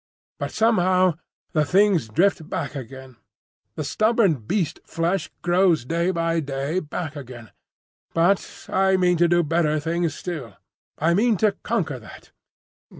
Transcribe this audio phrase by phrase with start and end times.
[0.39, 1.13] But somehow
[1.51, 3.17] the things drift back again:
[3.75, 7.51] the stubborn beast flesh grows day by day back again.
[8.15, 10.57] But I mean to do better things still.
[10.97, 12.31] I mean to conquer that.